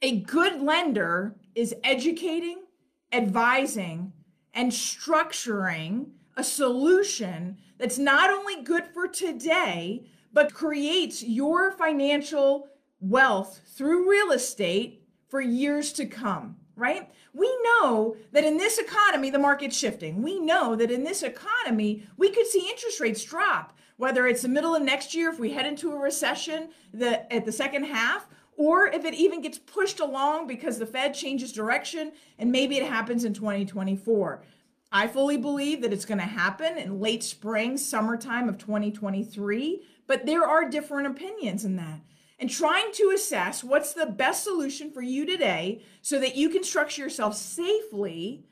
A 0.04 0.22
good 0.22 0.62
lender 0.62 1.36
is 1.54 1.76
educating, 1.84 2.64
advising, 3.12 4.14
and 4.54 4.72
structuring 4.72 6.08
a 6.36 6.44
solution 6.44 7.58
that's 7.78 8.00
not 8.00 8.32
only 8.32 8.64
good 8.64 8.86
for 8.94 9.08
today, 9.08 10.04
but 10.34 10.56
creates 10.56 11.22
your 11.22 11.72
financial 11.72 12.68
wealth 13.00 13.62
through 13.68 14.10
real 14.10 14.32
estate 14.32 15.04
for 15.28 15.40
years 15.40 15.94
to 15.94 16.08
come, 16.08 16.56
right? 16.76 17.12
We 17.34 17.56
know 17.64 18.18
that 18.32 18.44
in 18.44 18.58
this 18.58 18.80
economy, 18.80 19.30
the 19.30 19.38
market's 19.40 19.78
shifting. 19.78 20.24
We 20.24 20.40
know 20.40 20.76
that 20.76 20.90
in 20.90 21.04
this 21.04 21.22
economy, 21.22 22.08
we 22.18 22.32
could 22.32 22.48
see 22.48 22.68
interest 22.70 23.00
rates 23.00 23.24
drop, 23.24 23.78
whether 23.98 24.26
it's 24.26 24.42
the 24.42 24.48
middle 24.48 24.76
of 24.76 24.82
next 24.82 25.14
year, 25.14 25.30
if 25.30 25.40
we 25.40 25.52
head 25.52 25.68
into 25.68 25.92
a 25.92 26.00
recession 26.00 26.70
the, 26.92 27.32
at 27.32 27.46
the 27.46 27.52
second 27.52 27.84
half, 27.84 28.28
or 28.58 28.88
if 28.88 29.06
it 29.06 29.14
even 29.14 29.42
gets 29.42 29.58
pushed 29.58 30.00
along 30.00 30.48
because 30.48 30.78
the 30.78 30.86
Fed 30.86 31.14
changes 31.14 31.52
direction 31.52 32.12
and 32.38 32.52
maybe 32.52 32.78
it 32.78 32.88
happens 32.88 33.24
in 33.24 33.34
2024. 33.34 34.44
I 34.92 35.08
fully 35.08 35.38
believe 35.38 35.82
that 35.82 35.94
it's 35.94 36.06
going 36.06 36.18
to 36.18 36.26
happen 36.26 36.78
in 36.78 37.00
late 37.00 37.24
spring, 37.24 37.78
summertime 37.78 38.50
of 38.50 38.58
2023, 38.58 39.82
but 40.06 40.26
there 40.26 40.44
are 40.44 40.70
different 40.70 41.08
opinions 41.08 41.64
in 41.64 41.78
that. 41.78 42.02
And 42.40 42.50
trying 42.50 42.92
to 42.94 43.14
assess 43.16 43.64
what's 43.64 43.94
the 43.94 44.08
best 44.08 44.44
solution 44.44 44.92
for 44.92 45.02
you 45.02 45.26
today 45.26 45.84
so 46.02 46.20
that 46.20 46.36
you 46.36 46.50
can 46.50 46.64
structure 46.64 47.04
yourself 47.04 47.38
safely 47.38 48.44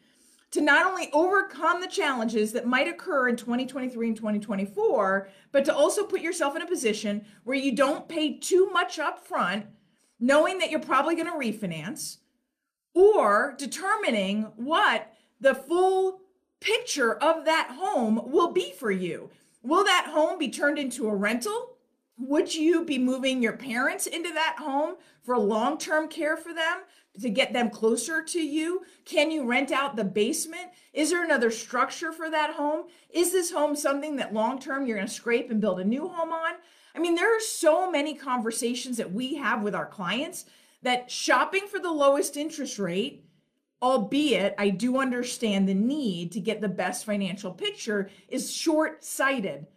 to 0.52 0.62
not 0.62 0.86
only 0.86 1.10
overcome 1.12 1.82
the 1.82 1.88
challenges 1.88 2.54
that 2.54 2.66
might 2.66 2.88
occur 2.88 3.30
in 3.30 3.36
2023 3.36 4.08
and 4.08 4.16
2024, 4.16 5.30
but 5.52 5.66
to 5.66 5.76
also 5.76 6.06
put 6.06 6.22
yourself 6.22 6.56
in 6.56 6.62
a 6.62 6.68
position 6.68 7.26
where 7.44 7.58
you 7.58 7.76
don't 7.76 8.08
pay 8.08 8.38
too 8.38 8.70
much 8.72 8.98
up 8.98 9.28
front, 9.28 9.66
knowing 10.20 10.58
that 10.60 10.70
you're 10.70 10.80
probably 10.80 11.16
going 11.16 11.28
to 11.28 11.34
refinance, 11.34 12.18
or 12.94 13.56
determining 13.58 14.44
what 14.56 15.14
the 15.40 15.56
full 15.56 16.22
picture 16.60 17.14
of 17.14 17.46
that 17.46 17.72
home 17.78 18.22
will 18.26 18.52
be 18.52 18.74
for 18.78 18.92
you. 18.92 19.30
Will 19.64 19.84
that 19.84 20.08
home 20.12 20.38
be 20.38 20.50
turned 20.50 20.80
into 20.80 21.08
a 21.08 21.16
rental? 21.16 21.78
Would 22.18 22.54
you 22.54 22.84
be 22.84 22.98
moving 22.98 23.42
your 23.42 23.56
parents 23.56 24.06
into 24.06 24.34
that 24.34 24.58
home 24.60 24.96
for 25.24 25.38
long 25.38 25.78
term 25.78 26.10
care 26.10 26.36
for 26.36 26.54
them 26.54 26.80
to 27.22 27.30
get 27.30 27.54
them 27.54 27.70
closer 27.70 28.22
to 28.22 28.40
you? 28.40 28.84
Can 29.06 29.32
you 29.32 29.46
rent 29.46 29.72
out 29.72 29.96
the 29.96 30.04
basement? 30.04 30.72
Is 30.94 31.12
there 31.12 31.24
another 31.24 31.52
structure 31.52 32.12
for 32.12 32.30
that 32.30 32.56
home? 32.56 32.88
Is 33.10 33.32
this 33.32 33.52
home 33.52 33.76
something 33.76 34.18
that 34.18 34.34
long 34.34 34.60
term 34.60 34.86
you're 34.86 34.98
going 34.98 35.08
to 35.08 35.14
scrape 35.14 35.50
and 35.50 35.62
build 35.62 35.80
a 35.80 35.86
new 35.86 36.10
home 36.10 36.34
on? 36.34 36.56
I 36.96 37.00
mean, 37.00 37.16
there 37.16 37.36
are 37.36 37.42
so 37.42 37.90
many 37.90 38.16
conversations 38.16 38.98
that 38.98 39.12
we 39.12 39.36
have 39.36 39.62
with 39.62 39.76
our 39.76 39.86
clients 39.86 40.46
that 40.82 41.12
shopping 41.12 41.68
for 41.68 41.80
the 41.80 41.92
lowest 41.92 42.38
interest 42.38 42.80
rate 42.80 43.26
albeit 43.82 44.56
I 44.58 44.70
do 44.70 44.98
understand 44.98 45.68
the 45.68 45.74
need 45.74 46.32
to 46.34 46.40
get 46.40 46.62
the 46.62 46.70
best 46.70 47.06
financial 47.06 47.52
picture, 47.52 48.10
is 48.28 48.54
short 48.54 49.04
sighted 49.04 49.68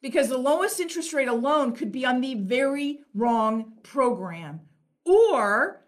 because 0.00 0.28
the 0.28 0.38
lowest 0.38 0.80
interest 0.80 1.12
rate 1.12 1.28
alone 1.28 1.72
could 1.72 1.92
be 1.92 2.04
on 2.04 2.20
the 2.20 2.34
very 2.34 3.00
wrong 3.14 3.74
program. 3.82 4.60
Or 5.04 5.84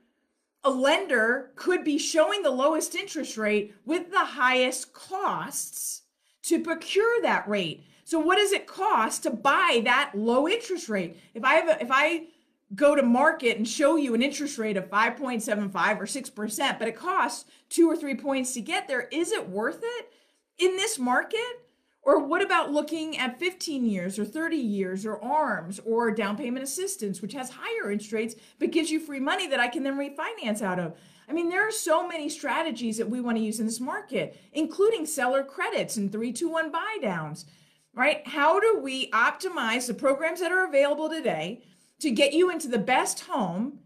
a 0.63 0.71
lender 0.71 1.53
could 1.57 1.85
be 1.85 1.99
showing 1.99 2.43
the 2.43 2.51
lowest 2.51 2.95
interest 2.95 3.37
rate 3.37 3.75
with 3.85 4.11
the 4.11 4.25
highest 4.25 4.93
costs 4.93 6.03
to 6.45 6.61
procure 6.61 7.21
that 7.23 7.49
rate. 7.49 7.85
So 8.05 8.19
what 8.19 8.37
does 8.37 8.53
it 8.53 8.67
cost 8.67 9.23
to 9.23 9.31
buy 9.31 9.81
that 9.85 10.13
low 10.15 10.47
interest 10.47 10.89
rate? 10.89 11.19
If 11.35 11.43
I 11.43 11.55
have 11.55 11.69
a, 11.69 11.83
if 11.83 11.89
I 11.91 12.27
go 12.75 12.95
to 12.95 13.03
market 13.03 13.57
and 13.57 13.69
show 13.69 13.97
you 13.97 14.15
an 14.15 14.23
interest 14.23 14.59
rate 14.59 14.77
of 14.77 14.91
5.75 14.91 16.01
or 16.01 16.05
6%, 16.05 16.79
but 16.79 16.89
it 16.89 16.97
costs 16.97 17.45
two 17.69 17.91
or 17.91 17.97
three 17.97 18.15
points 18.15 18.55
to 18.55 18.61
get 18.61 18.89
there. 18.89 19.09
Is 19.13 19.33
it 19.33 19.49
worth 19.49 19.81
it 19.83 20.13
in 20.59 20.77
this 20.77 20.99
market? 20.99 21.61
Or 22.03 22.19
what 22.23 22.43
about 22.43 22.71
looking 22.71 23.17
at 23.17 23.39
15 23.39 23.87
years 23.87 24.19
or 24.19 24.27
30 24.27 24.57
years 24.57 25.07
or 25.07 25.23
ARMs 25.25 25.81
or 25.87 26.11
down 26.11 26.37
payment 26.37 26.63
assistance, 26.63 27.23
which 27.23 27.33
has 27.33 27.51
higher 27.51 27.91
interest 27.91 28.13
rates 28.13 28.35
but 28.59 28.73
gives 28.73 28.91
you 28.91 29.01
free 29.01 29.21
money 29.21 29.47
that 29.47 29.61
I 29.61 29.69
can 29.69 29.85
then 29.85 29.97
refinance 29.97 30.61
out 30.61 30.79
of? 30.79 30.95
I 31.27 31.33
mean, 31.33 31.49
there 31.49 31.67
are 31.67 31.73
so 31.73 32.07
many 32.07 32.29
strategies 32.29 32.99
that 32.99 33.09
we 33.09 33.23
want 33.23 33.39
to 33.39 33.43
use 33.43 33.59
in 33.59 33.65
this 33.65 33.81
market, 33.81 34.39
including 34.53 35.07
seller 35.07 35.43
credits 35.43 35.97
and 35.97 36.13
321 36.13 36.71
buy 36.71 36.99
downs, 37.01 37.47
right? 37.95 38.27
How 38.27 38.61
do 38.61 38.81
we 38.83 39.11
optimize 39.11 39.87
the 39.87 39.95
programs 39.95 40.41
that 40.41 40.53
are 40.53 40.67
available 40.67 41.09
today? 41.09 41.63
to 42.01 42.11
get 42.11 42.33
you 42.33 42.51
into 42.51 42.69
the 42.69 42.79
best 42.79 43.21
home 43.21 43.79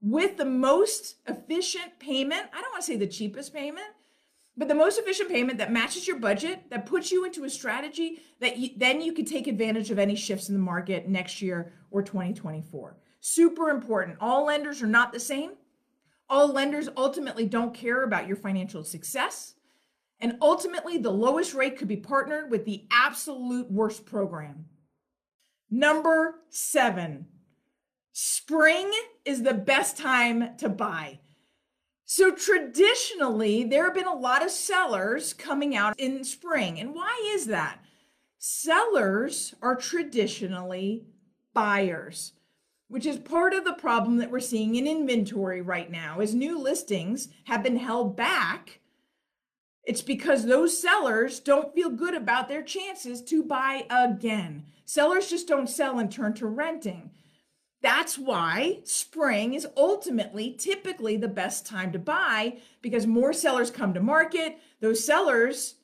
with 0.00 0.36
the 0.36 0.44
most 0.44 1.16
efficient 1.26 1.98
payment. 1.98 2.42
I 2.52 2.60
don't 2.60 2.72
want 2.72 2.84
to 2.84 2.86
say 2.86 2.96
the 2.96 3.06
cheapest 3.06 3.54
payment, 3.54 3.86
but 4.56 4.68
the 4.68 4.74
most 4.74 4.98
efficient 4.98 5.30
payment 5.30 5.58
that 5.58 5.72
matches 5.72 6.06
your 6.06 6.18
budget, 6.18 6.70
that 6.70 6.86
puts 6.86 7.10
you 7.10 7.24
into 7.24 7.44
a 7.44 7.50
strategy 7.50 8.20
that 8.40 8.58
you, 8.58 8.70
then 8.76 9.00
you 9.00 9.12
can 9.12 9.24
take 9.24 9.46
advantage 9.46 9.90
of 9.90 9.98
any 9.98 10.14
shifts 10.14 10.48
in 10.48 10.54
the 10.54 10.60
market 10.60 11.08
next 11.08 11.40
year 11.40 11.72
or 11.90 12.02
2024. 12.02 12.96
Super 13.20 13.70
important. 13.70 14.18
All 14.20 14.44
lenders 14.46 14.82
are 14.82 14.86
not 14.86 15.12
the 15.12 15.20
same. 15.20 15.52
All 16.28 16.52
lenders 16.52 16.88
ultimately 16.96 17.46
don't 17.46 17.74
care 17.74 18.04
about 18.04 18.28
your 18.28 18.36
financial 18.36 18.84
success. 18.84 19.53
And 20.24 20.38
ultimately, 20.40 20.96
the 20.96 21.10
lowest 21.10 21.52
rate 21.52 21.76
could 21.76 21.86
be 21.86 21.98
partnered 21.98 22.50
with 22.50 22.64
the 22.64 22.86
absolute 22.90 23.70
worst 23.70 24.06
program. 24.06 24.64
Number 25.70 26.36
seven, 26.48 27.26
spring 28.10 28.90
is 29.26 29.42
the 29.42 29.52
best 29.52 29.98
time 29.98 30.56
to 30.56 30.70
buy. 30.70 31.18
So 32.06 32.30
traditionally, 32.30 33.64
there 33.64 33.84
have 33.84 33.92
been 33.92 34.06
a 34.06 34.14
lot 34.14 34.42
of 34.42 34.50
sellers 34.50 35.34
coming 35.34 35.76
out 35.76 36.00
in 36.00 36.24
spring. 36.24 36.80
And 36.80 36.94
why 36.94 37.22
is 37.34 37.44
that? 37.48 37.80
Sellers 38.38 39.54
are 39.60 39.76
traditionally 39.76 41.04
buyers, 41.52 42.32
which 42.88 43.04
is 43.04 43.18
part 43.18 43.52
of 43.52 43.66
the 43.66 43.74
problem 43.74 44.16
that 44.16 44.30
we're 44.30 44.40
seeing 44.40 44.76
in 44.76 44.86
inventory 44.86 45.60
right 45.60 45.90
now 45.90 46.20
as 46.20 46.34
new 46.34 46.58
listings 46.58 47.28
have 47.44 47.62
been 47.62 47.76
held 47.76 48.16
back. 48.16 48.80
It's 49.84 50.02
because 50.02 50.44
those 50.44 50.80
sellers 50.80 51.40
don't 51.40 51.74
feel 51.74 51.90
good 51.90 52.14
about 52.14 52.48
their 52.48 52.62
chances 52.62 53.20
to 53.22 53.42
buy 53.42 53.86
again. 53.90 54.64
Sellers 54.86 55.28
just 55.28 55.46
don't 55.46 55.68
sell 55.68 55.98
and 55.98 56.10
turn 56.10 56.34
to 56.34 56.46
renting. 56.46 57.10
That's 57.82 58.18
why 58.18 58.80
spring 58.84 59.52
is 59.52 59.66
ultimately 59.76 60.52
typically 60.58 61.18
the 61.18 61.28
best 61.28 61.66
time 61.66 61.92
to 61.92 61.98
buy 61.98 62.58
because 62.80 63.06
more 63.06 63.34
sellers 63.34 63.70
come 63.70 63.92
to 63.92 64.00
market. 64.00 64.58
Those 64.80 65.04
sellers 65.04 65.74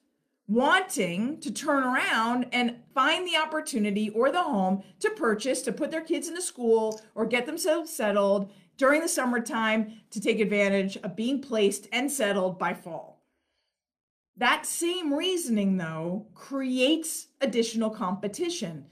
wanting 0.48 1.38
to 1.40 1.50
turn 1.52 1.84
around 1.84 2.46
and 2.52 2.76
find 2.94 3.26
the 3.26 3.36
opportunity 3.36 4.08
or 4.10 4.32
the 4.32 4.42
home 4.42 4.82
to 5.00 5.10
purchase, 5.10 5.60
to 5.62 5.72
put 5.72 5.90
their 5.90 6.00
kids 6.00 6.26
into 6.26 6.40
school 6.40 7.00
or 7.14 7.26
get 7.26 7.44
themselves 7.44 7.92
settled 7.92 8.50
during 8.78 9.02
the 9.02 9.08
summertime 9.08 10.00
to 10.10 10.20
take 10.20 10.40
advantage 10.40 10.96
of 11.04 11.14
being 11.14 11.40
placed 11.40 11.86
and 11.92 12.10
settled 12.10 12.58
by 12.58 12.72
fall. 12.72 13.09
That 14.40 14.64
same 14.64 15.12
reasoning, 15.12 15.76
though, 15.76 16.26
creates 16.34 17.26
additional 17.42 17.90
competition 17.90 18.86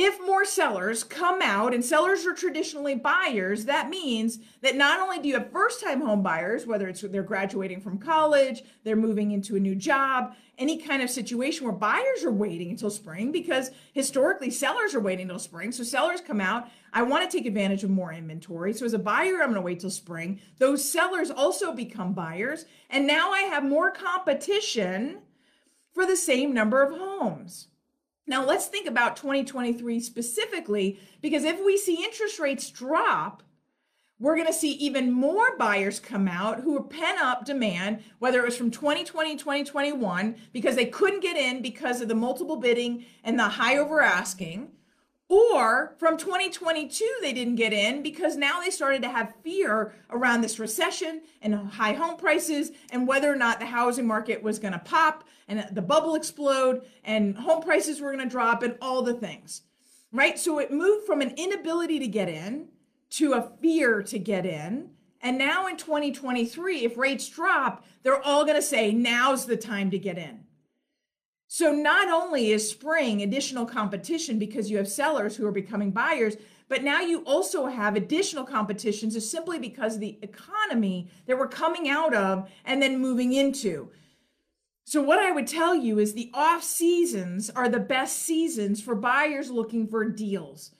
if 0.00 0.18
more 0.24 0.46
sellers 0.46 1.04
come 1.04 1.42
out 1.42 1.74
and 1.74 1.84
sellers 1.84 2.24
are 2.24 2.32
traditionally 2.32 2.94
buyers 2.94 3.66
that 3.66 3.90
means 3.90 4.38
that 4.62 4.74
not 4.74 4.98
only 4.98 5.18
do 5.18 5.28
you 5.28 5.34
have 5.34 5.52
first 5.52 5.82
time 5.82 6.00
home 6.00 6.22
buyers 6.22 6.66
whether 6.66 6.88
it's 6.88 7.02
they're 7.02 7.22
graduating 7.22 7.80
from 7.80 7.98
college 7.98 8.62
they're 8.82 8.96
moving 8.96 9.32
into 9.32 9.56
a 9.56 9.60
new 9.60 9.74
job 9.74 10.34
any 10.60 10.76
kind 10.76 11.02
of 11.02 11.08
situation 11.08 11.64
where 11.64 11.74
buyers 11.74 12.22
are 12.22 12.30
waiting 12.30 12.70
until 12.70 12.90
spring 12.90 13.32
because 13.32 13.70
historically 13.94 14.50
sellers 14.50 14.94
are 14.94 15.00
waiting 15.00 15.24
until 15.24 15.38
spring. 15.38 15.72
So 15.72 15.82
sellers 15.82 16.20
come 16.20 16.40
out 16.40 16.68
i 16.92 17.02
want 17.02 17.28
to 17.28 17.34
take 17.36 17.46
advantage 17.46 17.82
of 17.82 17.90
more 17.90 18.12
inventory. 18.12 18.72
So 18.74 18.84
as 18.84 18.92
a 18.92 18.98
buyer 18.98 19.42
i'm 19.42 19.50
going 19.50 19.54
to 19.54 19.60
wait 19.62 19.80
till 19.80 19.90
spring. 19.90 20.38
Those 20.58 20.84
sellers 20.84 21.30
also 21.30 21.72
become 21.72 22.12
buyers. 22.12 22.66
And 22.90 23.06
now 23.06 23.32
i 23.32 23.40
have 23.40 23.64
more 23.64 23.90
competition 23.90 25.22
for 25.94 26.04
the 26.06 26.16
same 26.16 26.52
number 26.52 26.82
of 26.82 26.96
homes 26.96 27.68
now, 28.30 28.44
let's 28.44 28.68
think 28.68 28.86
about 28.86 29.16
2023 29.16 29.98
specifically, 29.98 31.00
because 31.20 31.42
if 31.42 31.58
we 31.64 31.76
see 31.76 32.04
interest 32.04 32.38
rates 32.38 32.70
drop, 32.70 33.42
we're 34.20 34.36
going 34.36 34.46
to 34.46 34.52
see 34.52 34.70
even 34.74 35.10
more 35.10 35.56
buyers 35.56 35.98
come 35.98 36.28
out 36.28 36.60
who 36.60 36.76
are 36.76 36.82
pent 36.84 37.20
up 37.20 37.44
demand, 37.44 38.04
whether 38.20 38.38
it 38.38 38.44
was 38.44 38.56
from 38.56 38.70
2020, 38.70 39.34
2021, 39.34 40.36
because 40.52 40.76
they 40.76 40.86
couldn't 40.86 41.24
get 41.24 41.36
in 41.36 41.60
because 41.60 42.00
of 42.00 42.06
the 42.06 42.14
multiple 42.14 42.56
bidding 42.56 43.04
and 43.24 43.36
the 43.36 43.48
high 43.48 43.76
over 43.76 44.00
asking, 44.00 44.70
or 45.30 45.94
from 45.98 46.18
2022, 46.18 47.18
they 47.22 47.32
didn't 47.32 47.54
get 47.54 47.72
in 47.72 48.02
because 48.02 48.36
now 48.36 48.60
they 48.60 48.68
started 48.68 49.00
to 49.02 49.08
have 49.08 49.32
fear 49.44 49.94
around 50.10 50.40
this 50.40 50.58
recession 50.58 51.22
and 51.40 51.54
high 51.54 51.92
home 51.92 52.16
prices 52.16 52.72
and 52.90 53.06
whether 53.06 53.32
or 53.32 53.36
not 53.36 53.60
the 53.60 53.66
housing 53.66 54.08
market 54.08 54.42
was 54.42 54.58
going 54.58 54.72
to 54.72 54.80
pop 54.80 55.22
and 55.46 55.64
the 55.70 55.82
bubble 55.82 56.16
explode 56.16 56.82
and 57.04 57.38
home 57.38 57.62
prices 57.62 58.00
were 58.00 58.12
going 58.12 58.28
to 58.28 58.30
drop 58.30 58.64
and 58.64 58.76
all 58.82 59.02
the 59.02 59.14
things. 59.14 59.62
right? 60.12 60.36
So 60.36 60.58
it 60.58 60.72
moved 60.72 61.06
from 61.06 61.20
an 61.20 61.34
inability 61.36 62.00
to 62.00 62.08
get 62.08 62.28
in 62.28 62.68
to 63.10 63.34
a 63.34 63.52
fear 63.62 64.02
to 64.02 64.18
get 64.18 64.44
in. 64.44 64.90
And 65.20 65.38
now 65.38 65.68
in 65.68 65.76
2023, 65.76 66.84
if 66.84 66.96
rates 66.96 67.28
drop, 67.28 67.84
they're 68.02 68.20
all 68.20 68.44
going 68.44 68.56
to 68.56 68.62
say, 68.62 68.92
now's 68.92 69.46
the 69.46 69.56
time 69.56 69.90
to 69.92 69.98
get 69.98 70.18
in. 70.18 70.40
So 71.52 71.72
not 71.72 72.08
only 72.08 72.52
is 72.52 72.70
spring 72.70 73.22
additional 73.22 73.66
competition 73.66 74.38
because 74.38 74.70
you 74.70 74.76
have 74.76 74.86
sellers 74.86 75.34
who 75.34 75.44
are 75.48 75.50
becoming 75.52 75.90
buyers, 75.90 76.36
but 76.68 76.84
now 76.84 77.00
you 77.00 77.24
also 77.24 77.66
have 77.66 77.96
additional 77.96 78.44
competitions 78.44 79.16
is 79.16 79.28
simply 79.28 79.58
because 79.58 79.98
the 79.98 80.16
economy 80.22 81.10
that 81.26 81.36
we're 81.36 81.48
coming 81.48 81.88
out 81.88 82.14
of 82.14 82.48
and 82.64 82.80
then 82.80 83.00
moving 83.00 83.32
into. 83.32 83.90
So 84.84 85.02
what 85.02 85.18
I 85.18 85.32
would 85.32 85.48
tell 85.48 85.74
you 85.74 85.98
is 85.98 86.14
the 86.14 86.30
off 86.32 86.62
seasons 86.62 87.50
are 87.50 87.68
the 87.68 87.80
best 87.80 88.20
seasons 88.20 88.80
for 88.80 88.94
buyers 88.94 89.50
looking 89.50 89.88
for 89.88 90.04
deals. 90.04 90.70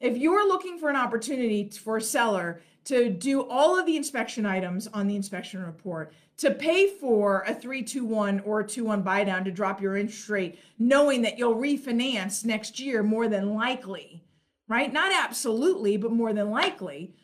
If 0.00 0.16
you're 0.16 0.48
looking 0.48 0.78
for 0.78 0.88
an 0.88 0.96
opportunity 0.96 1.68
for 1.68 1.98
a 1.98 2.02
seller 2.02 2.62
to 2.86 3.10
do 3.10 3.46
all 3.48 3.78
of 3.78 3.84
the 3.84 3.96
inspection 3.96 4.46
items 4.46 4.86
on 4.88 5.06
the 5.06 5.16
inspection 5.16 5.62
report, 5.62 6.12
to 6.38 6.50
pay 6.50 6.88
for 6.88 7.42
a 7.42 7.54
321 7.54 8.40
or 8.40 8.60
a 8.60 8.66
21 8.66 9.02
buy 9.02 9.24
down 9.24 9.44
to 9.44 9.50
drop 9.50 9.80
your 9.80 9.96
interest 9.96 10.28
rate, 10.28 10.58
knowing 10.78 11.22
that 11.22 11.38
you'll 11.38 11.54
refinance 11.54 12.44
next 12.44 12.78
year 12.78 13.02
more 13.02 13.28
than 13.28 13.54
likely, 13.54 14.22
right? 14.68 14.92
Not 14.92 15.12
absolutely, 15.12 15.96
but 15.96 16.12
more 16.12 16.32
than 16.32 16.50
likely. 16.50 17.14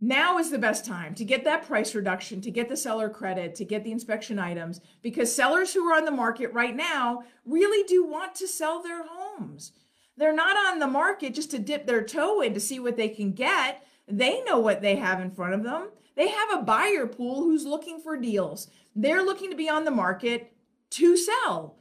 Now 0.00 0.38
is 0.38 0.50
the 0.50 0.58
best 0.58 0.84
time 0.84 1.14
to 1.16 1.24
get 1.24 1.44
that 1.44 1.66
price 1.66 1.94
reduction, 1.94 2.40
to 2.42 2.50
get 2.50 2.68
the 2.68 2.76
seller 2.76 3.10
credit, 3.10 3.56
to 3.56 3.64
get 3.64 3.82
the 3.82 3.92
inspection 3.92 4.38
items, 4.38 4.80
because 5.02 5.34
sellers 5.34 5.74
who 5.74 5.84
are 5.90 5.96
on 5.96 6.04
the 6.04 6.10
market 6.10 6.52
right 6.52 6.74
now 6.74 7.24
really 7.44 7.86
do 7.86 8.06
want 8.06 8.34
to 8.36 8.46
sell 8.46 8.80
their 8.80 9.04
homes. 9.04 9.72
They're 10.16 10.34
not 10.34 10.56
on 10.56 10.78
the 10.78 10.86
market 10.86 11.34
just 11.34 11.50
to 11.50 11.58
dip 11.58 11.86
their 11.86 12.02
toe 12.02 12.40
in 12.40 12.54
to 12.54 12.60
see 12.60 12.78
what 12.78 12.96
they 12.96 13.08
can 13.08 13.32
get. 13.32 13.84
They 14.08 14.42
know 14.44 14.58
what 14.58 14.80
they 14.80 14.96
have 14.96 15.20
in 15.20 15.30
front 15.30 15.54
of 15.54 15.62
them. 15.62 15.88
They 16.16 16.28
have 16.28 16.50
a 16.52 16.62
buyer 16.62 17.06
pool 17.06 17.42
who's 17.42 17.64
looking 17.64 18.00
for 18.00 18.16
deals. 18.16 18.68
They're 18.96 19.22
looking 19.22 19.50
to 19.50 19.56
be 19.56 19.68
on 19.68 19.84
the 19.84 19.90
market 19.90 20.52
to 20.90 21.16
sell. 21.16 21.76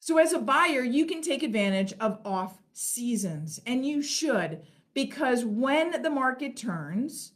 So, 0.00 0.18
as 0.18 0.32
a 0.32 0.38
buyer, 0.38 0.82
you 0.82 1.06
can 1.06 1.22
take 1.22 1.42
advantage 1.42 1.94
of 1.98 2.18
off 2.24 2.58
seasons, 2.72 3.60
and 3.66 3.86
you 3.86 4.02
should, 4.02 4.60
because 4.92 5.44
when 5.44 6.02
the 6.02 6.10
market 6.10 6.56
turns, 6.56 7.32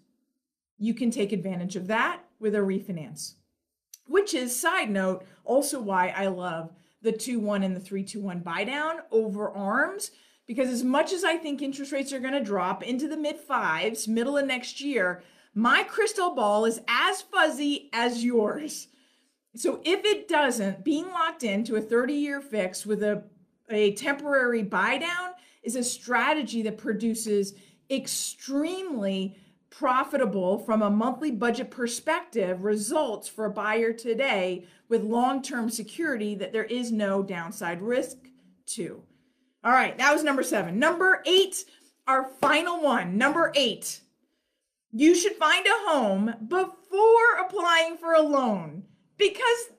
you 0.78 0.94
can 0.94 1.10
take 1.10 1.32
advantage 1.32 1.76
of 1.76 1.86
that 1.86 2.20
with 2.38 2.54
a 2.54 2.58
refinance. 2.58 3.34
Which 4.06 4.34
is, 4.34 4.58
side 4.58 4.90
note, 4.90 5.24
also 5.44 5.80
why 5.80 6.08
I 6.08 6.26
love 6.26 6.72
the 7.02 7.12
2 7.12 7.40
1 7.40 7.62
and 7.62 7.74
the 7.74 7.80
3 7.80 8.04
2 8.04 8.20
1 8.20 8.40
buy 8.40 8.64
down 8.64 8.96
over 9.10 9.50
arms 9.50 10.10
because 10.50 10.69
as 10.69 10.83
much 10.83 11.12
as 11.12 11.23
I 11.23 11.37
think 11.37 11.62
interest 11.62 11.92
rates 11.92 12.12
are 12.12 12.19
going 12.19 12.33
to 12.33 12.42
drop 12.42 12.83
into 12.83 13.07
the 13.07 13.16
mid 13.16 13.37
fives, 13.37 14.09
middle 14.09 14.37
of 14.37 14.47
next 14.47 14.80
year, 14.80 15.23
my 15.54 15.85
crystal 15.85 16.35
ball 16.35 16.64
is 16.64 16.80
as 16.88 17.23
fuzzy 17.23 17.88
as 17.92 18.25
yours. 18.25 18.88
So 19.54 19.80
if 19.85 20.04
it 20.04 20.26
doesn't, 20.26 20.85
being 20.85 21.07
locked 21.07 21.45
into 21.45 21.76
a 21.76 21.80
30 21.80 22.14
year 22.14 22.40
fix 22.40 22.85
with 22.85 23.00
a, 23.04 23.23
a 23.71 23.92
temporary 23.92 24.64
buy 24.64 24.99
down 24.99 25.35
is 25.62 25.76
a 25.76 25.85
strategy 25.85 26.62
that 26.62 26.78
produces 26.78 27.54
extremely 27.88 29.37
profitable 29.71 30.59
from 30.59 30.83
a 30.83 30.90
monthly 30.90 31.30
budget 31.30 31.71
perspective 31.71 32.64
results 32.64 33.28
for 33.28 33.45
a 33.45 33.50
buyer 33.50 33.92
today 33.92 34.66
with 34.88 35.04
long 35.04 35.42
term 35.42 35.71
security 35.71 36.35
that 36.35 36.52
there 36.52 36.64
is 36.64 36.90
no 36.90 37.23
downside 37.23 37.80
risk 37.80 38.16
to. 38.66 39.04
All 39.62 39.72
right, 39.72 39.96
that 39.98 40.12
was 40.12 40.24
number 40.24 40.42
seven. 40.42 40.78
Number 40.78 41.22
eight, 41.26 41.64
our 42.06 42.30
final 42.40 42.82
one. 42.82 43.18
Number 43.18 43.52
eight, 43.54 44.00
you 44.90 45.14
should 45.14 45.34
find 45.34 45.66
a 45.66 45.90
home 45.90 46.34
before 46.49 47.36
applying 47.38 47.96
for 47.99 48.14
a 48.14 48.23
loan 48.23 48.84
because 49.18 49.70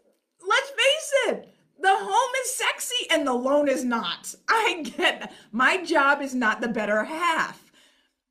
let's 0.47 0.69
face 0.69 1.13
it, 1.27 1.53
the 1.79 1.89
home 1.89 2.31
is 2.43 2.53
sexy 2.53 3.07
and 3.09 3.25
the 3.25 3.33
loan 3.33 3.67
is 3.67 3.83
not. 3.83 4.35
I 4.47 4.83
get 4.83 5.19
that. 5.19 5.33
My 5.51 5.83
job 5.83 6.21
is 6.21 6.35
not 6.35 6.61
the 6.61 6.67
better 6.67 7.03
half. 7.03 7.71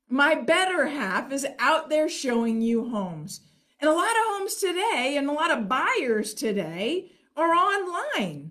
My 0.09 0.35
better 0.35 0.87
half 0.87 1.31
is 1.31 1.45
out 1.59 1.89
there 1.89 2.09
showing 2.09 2.61
you 2.61 2.89
homes. 2.89 3.41
And 3.79 3.89
a 3.89 3.93
lot 3.93 4.11
of 4.11 4.23
homes 4.25 4.55
today 4.55 5.15
and 5.17 5.29
a 5.29 5.33
lot 5.33 5.51
of 5.51 5.67
buyers 5.67 6.33
today 6.33 7.11
are 7.35 7.49
online. 7.49 8.50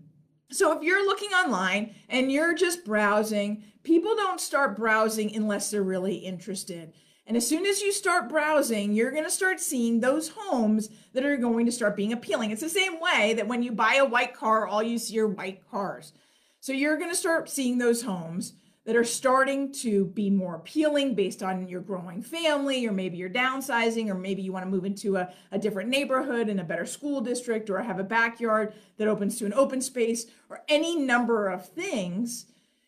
So 0.51 0.77
if 0.77 0.83
you're 0.83 1.07
looking 1.07 1.31
online 1.31 1.95
and 2.09 2.31
you're 2.31 2.55
just 2.55 2.85
browsing, 2.85 3.63
people 3.85 4.17
don't 4.17 4.41
start 4.41 4.77
browsing 4.77 5.35
unless 5.35 5.71
they're 5.71 5.83
really 5.83 6.17
interested. 6.17 6.93
And 7.27 7.37
as 7.37 7.47
soon 7.47 7.65
as 7.65 7.81
you 7.81 7.93
start 7.93 8.29
browsing, 8.29 8.93
you're 8.93 9.13
going 9.13 9.25
to 9.25 9.31
start 9.31 9.61
seeing 9.61 10.01
those 10.01 10.33
homes 10.37 10.89
that 11.13 11.25
are 11.25 11.37
going 11.37 11.67
to 11.67 11.73
start 11.73 11.95
being 11.95 12.13
appealing. 12.13 12.51
It's 12.51 12.61
the 12.61 12.69
same 12.69 12.99
way 13.01 13.35
that 13.35 13.47
when 13.47 13.63
you 13.63 13.71
buy 13.71 13.95
a 13.95 14.05
white 14.05 14.35
car, 14.35 14.67
all 14.67 14.83
you 14.83 14.99
see 14.99 15.21
are 15.21 15.29
white 15.29 15.63
cars. 15.71 16.13
So 16.59 16.73
you're 16.73 16.99
going 16.99 17.11
to 17.11 17.17
start 17.17 17.49
seeing 17.49 17.79
those 17.79 18.03
homes 18.03 18.55
that 18.91 18.97
are 18.97 19.05
starting 19.05 19.71
to 19.71 20.07
be 20.07 20.29
more 20.29 20.57
appealing 20.57 21.15
based 21.15 21.45
on 21.45 21.69
your 21.69 21.81
growing 21.81 22.21
family, 22.21 22.85
or 22.89 22.91
maybe 22.91 23.17
you're 23.17 23.31
downsizing, 23.31 24.09
or 24.09 24.15
maybe 24.15 24.43
you 24.43 24.51
want 24.51 24.65
to 24.65 24.69
move 24.69 24.85
into 24.85 25.17
a, 25.17 25.33
a 25.53 25.59
different 25.61 25.89
neighborhood 25.89 26.49
in 26.49 26.59
a 26.59 26.65
better 26.65 26.85
school 26.85 27.21
district, 27.21 27.71
or 27.71 27.81
have 27.81 28.01
a 28.01 28.03
backyard 28.03 28.75
that 28.97 29.07
opens 29.07 29.39
to 29.39 29.47
an 29.47 29.55
open 29.55 29.81
space, 29.81 30.27
or 30.49 30.65
any 30.69 30.97
number 30.97 31.47
of 31.47 31.69
things. 31.69 32.47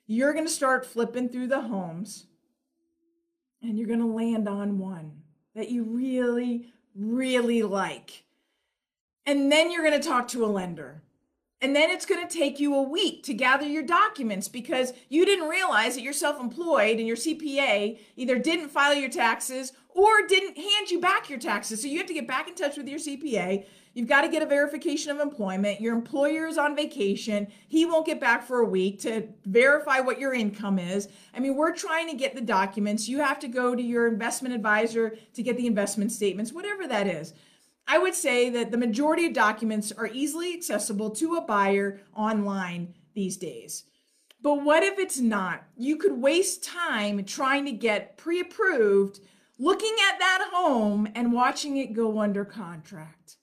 You're 0.09 0.33
going 0.33 0.45
to 0.45 0.51
start 0.51 0.85
flipping 0.85 1.29
through 1.29 1.47
the 1.47 1.61
homes 1.61 2.27
and 3.62 3.79
you're 3.79 3.87
going 3.87 4.01
to 4.01 4.07
land 4.07 4.49
on 4.49 4.81
one 4.81 5.23
that 5.55 5.71
you 5.71 5.85
really, 5.85 6.73
really 6.97 7.62
like. 7.62 8.25
And 9.25 9.53
then 9.53 9.71
you're 9.71 9.88
going 9.88 10.03
to 10.03 10.09
talk 10.09 10.27
to 10.29 10.45
a 10.45 10.47
lender 10.47 11.02
and 11.62 11.77
then 11.77 11.90
it's 11.90 12.05
going 12.05 12.27
to 12.27 12.38
take 12.38 12.59
you 12.59 12.75
a 12.75 12.83
week 12.83 13.22
to 13.22 13.33
gather 13.33 13.64
your 13.64 13.85
documents 13.85 14.48
because 14.48 14.92
you 15.09 15.25
didn't 15.25 15.48
realize 15.48 15.94
that 15.94 16.03
you're 16.03 16.12
self 16.12 16.40
employed 16.40 16.98
and 16.98 17.07
your 17.07 17.16
CPA 17.16 17.98
either 18.16 18.38
didn't 18.38 18.68
file 18.68 18.94
your 18.94 19.09
taxes 19.09 19.72
or 19.94 20.27
didn't 20.27 20.57
hand 20.57 20.90
you 20.90 21.01
back 21.01 21.31
your 21.31 21.38
taxes. 21.38 21.81
So 21.81 21.87
you 21.87 21.98
have 21.98 22.09
to 22.09 22.14
get 22.14 22.27
back 22.27 22.48
in 22.48 22.57
touch 22.57 22.77
with 22.77 22.88
your 22.88 22.98
CPA. 22.98 23.64
You've 23.94 24.09
got 24.09 24.22
to 24.22 24.29
get 24.29 24.42
a 24.42 24.46
verification 24.46 25.12
of 25.12 25.20
employment. 25.20 25.81
Your 25.81 25.94
employer 25.94 26.46
is 26.46 26.59
on 26.59 26.75
vacation. 26.75 27.46
He 27.68 27.85
won't 27.85 28.07
get 28.07 28.18
back 28.18 28.42
for 28.42 28.61
a 28.61 28.64
week 28.64 29.01
to 29.03 29.29
verify 29.44 30.01
what 30.01 30.18
your 30.18 30.33
income 30.33 30.79
is. 30.79 31.09
I 31.35 31.40
mean, 31.40 31.57
we're 31.57 31.75
trying 31.75 32.09
to 32.09 32.16
get 32.16 32.35
the 32.35 32.40
documents. 32.40 33.07
You 33.07 33.18
have 33.18 33.38
to 33.40 33.48
go 33.48 33.77
to 33.77 33.83
your 33.83 34.09
investment 34.09 34.55
advisor 34.55 35.16
to 35.35 35.42
get 35.42 35.59
the 35.59 35.66
investment 35.66 36.11
statements, 36.11 36.53
whatever 36.53 36.88
that 36.88 37.07
is. 37.07 37.35
I 37.92 37.98
would 37.98 38.14
say 38.14 38.48
that 38.48 38.70
the 38.70 38.78
majority 38.78 39.26
of 39.26 39.35
documents 39.35 39.92
are 39.92 40.07
easily 40.07 40.55
accessible 40.55 41.11
to 41.11 41.35
a 41.35 41.42
buyer 41.42 42.00
online 42.16 42.94
these 43.12 43.37
days. 43.37 43.85
But 44.40 44.62
what 44.64 44.83
if 44.83 44.98
it's 44.98 45.20
not? 45.20 45.64
You 45.76 45.96
could 45.96 46.22
waste 46.22 46.64
time 46.64 47.22
trying 47.24 47.66
to 47.66 47.72
get 47.72 48.16
pre 48.16 48.40
approved, 48.40 49.20
looking 49.59 49.94
at 50.09 50.18
that 50.20 50.48
home 50.55 51.07
and 51.14 51.35
watching 51.35 51.76
it 51.76 51.92
go 51.92 52.18
under 52.18 52.46
contract. 52.46 53.37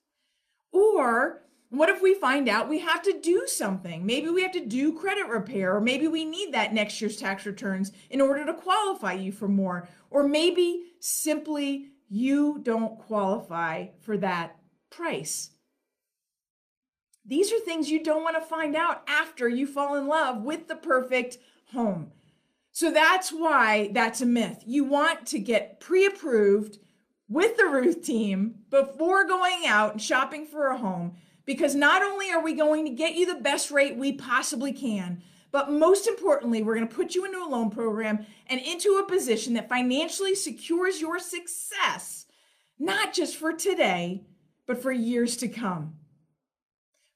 Or 0.71 1.43
what 1.69 1.89
if 1.89 2.01
we 2.01 2.15
find 2.15 2.49
out 2.49 2.69
we 2.69 2.79
have 2.79 3.03
to 3.03 3.19
do 3.21 3.43
something? 3.45 4.03
Maybe 4.03 4.29
we 4.29 4.41
have 4.41 4.53
to 4.53 4.65
do 4.65 4.97
credit 4.97 5.27
repair, 5.27 5.75
or 5.75 5.79
maybe 5.79 6.07
we 6.07 6.25
need 6.25 6.55
that 6.55 6.73
next 6.73 6.99
year's 6.99 7.17
tax 7.17 7.45
returns 7.45 7.91
in 8.09 8.19
order 8.19 8.43
to 8.47 8.55
qualify 8.55 9.13
you 9.13 9.31
for 9.31 9.47
more. 9.47 9.87
Or 10.09 10.27
maybe 10.27 10.85
simply 10.99 11.89
you 12.09 12.59
don't 12.63 12.99
qualify 12.99 13.87
for 14.01 14.17
that 14.17 14.57
price. 14.89 15.51
These 17.25 17.53
are 17.53 17.59
things 17.59 17.91
you 17.91 18.03
don't 18.03 18.23
want 18.23 18.35
to 18.35 18.41
find 18.41 18.75
out 18.75 19.03
after 19.07 19.47
you 19.47 19.67
fall 19.67 19.95
in 19.95 20.07
love 20.07 20.41
with 20.41 20.67
the 20.67 20.75
perfect 20.75 21.37
home. 21.71 22.11
So 22.71 22.91
that's 22.91 23.29
why 23.29 23.91
that's 23.93 24.21
a 24.21 24.25
myth. 24.25 24.63
You 24.65 24.83
want 24.83 25.27
to 25.27 25.39
get 25.39 25.79
pre 25.79 26.05
approved 26.05 26.79
with 27.27 27.55
the 27.57 27.63
Rueth 27.63 28.03
team 28.03 28.55
before 28.71 29.27
going 29.27 29.65
out 29.67 29.91
and 29.91 30.01
shopping 30.01 30.47
for 30.47 30.67
a 30.67 30.77
home 30.77 31.15
because 31.45 31.75
not 31.75 32.01
only 32.01 32.31
are 32.31 32.43
we 32.43 32.53
going 32.53 32.85
to 32.85 32.91
get 32.91 33.15
you 33.15 33.25
the 33.25 33.39
best 33.39 33.69
rate 33.69 33.95
we 33.95 34.13
possibly 34.13 34.73
can, 34.73 35.21
but 35.51 35.71
most 35.71 36.07
importantly, 36.07 36.61
we're 36.61 36.75
going 36.75 36.87
to 36.87 36.95
put 36.95 37.15
you 37.15 37.25
into 37.25 37.43
a 37.43 37.49
loan 37.49 37.69
program 37.69 38.25
and 38.47 38.61
into 38.61 39.01
a 39.03 39.07
position 39.07 39.53
that 39.53 39.69
financially 39.69 40.35
secures 40.35 41.01
your 41.01 41.19
success, 41.19 42.25
not 42.77 43.13
just 43.13 43.35
for 43.35 43.53
today, 43.53 44.23
but 44.67 44.81
for 44.81 44.91
years 44.91 45.37
to 45.37 45.47
come. 45.47 45.95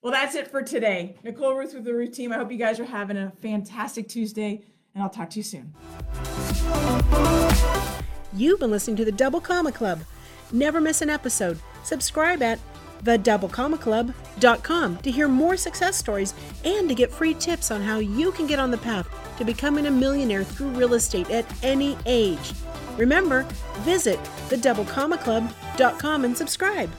Well, 0.01 0.11
that's 0.11 0.35
it 0.35 0.49
for 0.49 0.61
today. 0.61 1.15
Nicole 1.23 1.53
Rueth 1.53 1.73
with 1.73 1.85
the 1.85 1.91
Rueth 1.91 2.13
team. 2.13 2.33
I 2.33 2.35
hope 2.35 2.51
you 2.51 2.57
guys 2.57 2.79
are 2.79 2.85
having 2.85 3.15
a 3.15 3.31
fantastic 3.41 4.09
Tuesday, 4.09 4.65
and 4.93 5.03
I'll 5.03 5.09
talk 5.09 5.29
to 5.31 5.39
you 5.39 5.43
soon. 5.43 5.73
You've 8.33 8.59
been 8.59 8.71
listening 8.71 8.97
to 8.97 9.05
the 9.05 9.11
Double 9.11 9.39
Comma 9.39 9.71
Club. 9.71 10.01
Never 10.51 10.81
miss 10.81 11.01
an 11.01 11.09
episode. 11.09 11.59
Subscribe 11.83 12.41
at 12.41 12.59
TheDoubleCommaClub.com 13.03 14.97
to 14.97 15.11
hear 15.11 15.27
more 15.27 15.57
success 15.57 15.95
stories 15.97 16.33
and 16.63 16.87
to 16.89 16.95
get 16.95 17.11
free 17.11 17.33
tips 17.33 17.71
on 17.71 17.81
how 17.81 17.99
you 17.99 18.31
can 18.31 18.47
get 18.47 18.59
on 18.59 18.71
the 18.71 18.77
path 18.77 19.07
to 19.37 19.45
becoming 19.45 19.87
a 19.87 19.91
millionaire 19.91 20.43
through 20.43 20.69
real 20.69 20.93
estate 20.93 21.29
at 21.29 21.45
any 21.63 21.97
age. 22.05 22.53
Remember, 22.97 23.43
visit 23.79 24.19
TheDoubleCommaClub.com 24.49 26.25
and 26.25 26.37
subscribe. 26.37 26.89